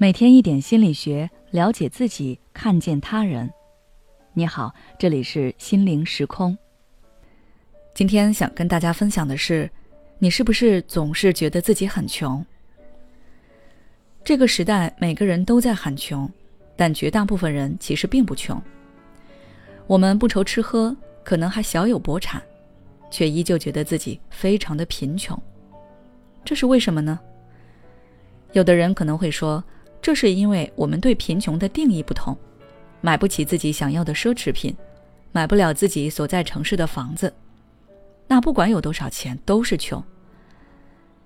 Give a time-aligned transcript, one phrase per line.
[0.00, 3.52] 每天一点心理学，了解自己，看见他人。
[4.32, 6.56] 你好，这里是心灵时空。
[7.94, 9.68] 今天想跟大家分享的是，
[10.20, 12.46] 你是不是总是觉得自己很穷？
[14.22, 16.30] 这个时代，每个人都在喊穷，
[16.76, 18.62] 但绝大部分人其实并不穷。
[19.88, 22.40] 我们不愁吃喝，可能还小有薄产，
[23.10, 25.36] 却依旧觉得自己非常的贫穷。
[26.44, 27.18] 这是为什么呢？
[28.52, 29.60] 有的人可能会说。
[30.00, 32.36] 这是因为我们对贫穷的定义不同，
[33.00, 34.74] 买不起自己想要的奢侈品，
[35.32, 37.32] 买不了自己所在城市的房子，
[38.26, 40.02] 那不管有多少钱都是穷。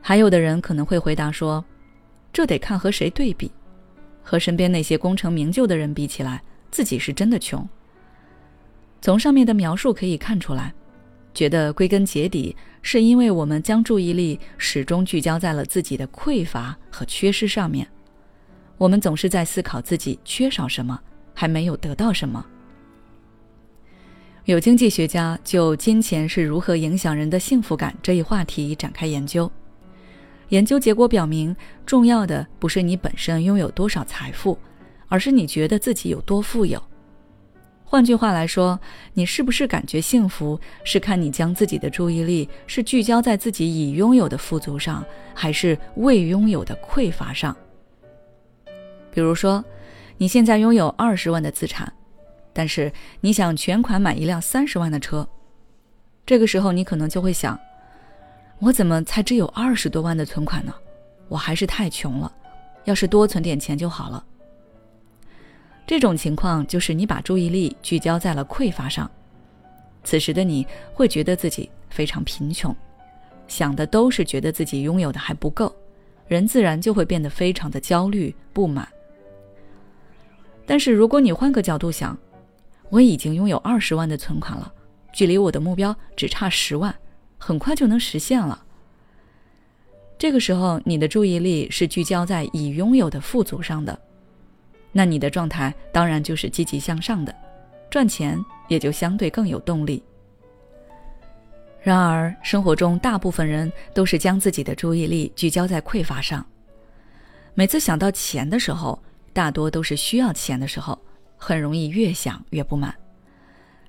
[0.00, 1.62] 还有的人可能会回答说，
[2.32, 3.50] 这得看和谁对比，
[4.22, 7.68] 和身边那些功成名就的人比起来，自己是真的穷。
[9.02, 10.72] 从上面的描述可以看出来，
[11.34, 17.86] 觉得归根结底是因为我们将注意力始终聚焦在了自己的匮乏和缺失上面。
[18.80, 20.98] 我们总是在思考自己缺少什么，
[21.34, 22.42] 还没有得到什么。
[24.46, 29.52] 有经济学家就金钱是如何影响人的幸福感这一话题展开研究。
[30.48, 34.58] 研究结果表明，重要的不是你本身拥有多少财富，
[35.08, 36.82] 而是你觉得自己有多富有。
[37.84, 38.80] 换句话来说，
[39.12, 47.54] 你是不是感觉幸福，是看你将自己的注意力是聚焦在自己已拥有的富足上，还是未拥有的匮乏上。
[49.12, 49.64] 比如说，
[50.16, 51.92] 你现在拥有二十万的资产，
[52.52, 55.28] 但是你想全款买一辆三十万的车，
[56.24, 57.58] 这个时候你可能就会想：
[58.58, 60.74] 我怎么才只有二十多万的存款呢？
[61.28, 62.32] 我还是太穷了，
[62.84, 64.24] 要是多存点钱就好了。
[65.86, 69.10] 这种情况就是你把注意力聚焦在了匮乏上，
[70.04, 72.74] 此时的你会觉得自己非常贫穷，
[73.48, 75.74] 想的都是觉得自己拥有的还不够，
[76.28, 78.86] 人自然就会变得非常的焦虑不满。
[80.66, 82.16] 但是如果你换个角度想，
[82.88, 84.72] 我已经拥有二十万的存款了，
[85.12, 86.94] 距离我的目标只差十万，
[87.38, 88.64] 很快就能实现了。
[90.18, 93.98] 这个时候，你的注意力是聚焦在已拥有的富足上的，
[94.92, 97.34] 那你的状态当然就是积极向上的，
[97.90, 98.38] 赚钱
[98.68, 100.02] 也就相对更有动力。
[101.80, 106.44] 然而，生活中大部分人都是将自己的注意力聚焦在匮乏上，
[107.54, 109.00] 每次想到钱的时候。
[109.40, 110.98] 大多都是需要钱的时候，
[111.38, 112.94] 很容易越想越不满，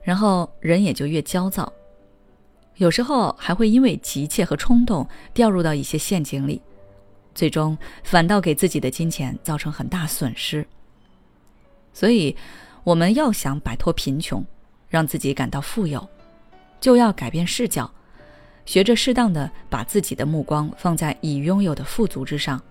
[0.02, 1.74] 然后人也就越焦躁，
[2.78, 6.62] 有时候还会因为急切和冲动掉入到一些陷阱里，
[7.36, 10.66] 最终反倒给自己的金钱造成很大损失。
[11.92, 12.34] 所以，
[12.86, 14.42] 我们要想摆脱贫穷，
[14.88, 16.08] 让自己感到富有，
[16.80, 17.92] 就要改变视角，
[18.66, 22.64] 学着适当的把自己的目光放在已拥有的富足之上。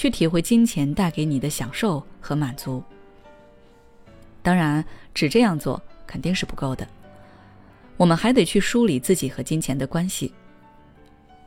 [0.00, 2.82] 去体会金钱带给你的享受和满足。
[4.42, 6.88] 当然，只这样做肯定是不够的，
[7.98, 10.32] 我们还得去梳理自己和金钱的关系。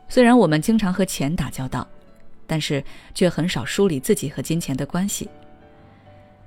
[0.07, 1.87] 虽然我们经常和钱打交道，
[2.45, 2.83] 但是
[3.15, 5.27] 却很少梳理自己和金钱的关系。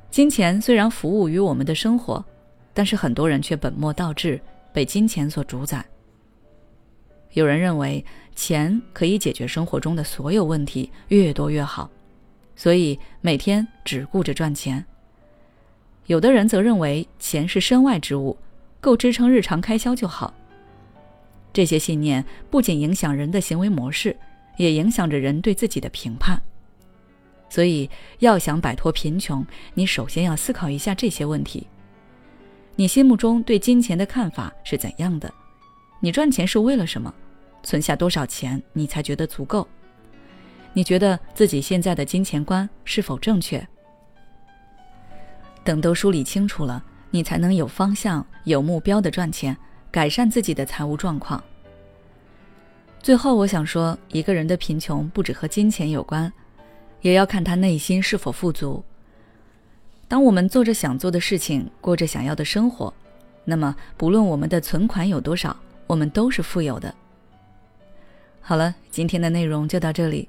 [0.08, 2.24] 金钱虽然服务于我们的生活，
[2.72, 4.40] 但是很多人却本末倒置，
[4.72, 5.84] 被金钱所主宰。
[7.32, 8.04] 有人认为
[8.36, 11.90] 钱可以解决生活中的所有问题，越多越好，
[12.56, 14.84] 所以每天只顾着赚钱。
[16.06, 18.36] 有的人则认为钱是身外之物，
[18.80, 20.32] 够支撑日常开销就好。
[21.52, 24.16] 这些信念不仅影响人的行为模式，
[24.56, 26.40] 也影响着人对自己的评判。
[27.48, 31.66] 所以，要想摆脱贫穷，你首先要思考一下这些问题：
[32.74, 35.32] 你心目中对金钱的看法是怎样的？
[36.00, 37.12] 你赚钱是为了什么？
[37.62, 39.66] 存下多少钱你才觉得足够？
[40.76, 43.66] 你觉得自己现在的金钱观是否正确？
[45.64, 49.56] 等都梳理清楚了，你才能有方向、有目标的赚钱，
[49.90, 51.42] 改善自己的财务状况。
[53.00, 56.30] 最后，我想说，一个人的贫穷不只和金钱有关，
[57.00, 58.84] 也要看他内心是否富足。
[60.06, 62.92] 当我们做着想做的事情，过着想要的生活，
[63.46, 65.56] 那么不论我们的存款有多少，
[65.86, 66.94] 我们都是富有的。
[68.42, 70.28] 好了，今天的内容就到这里。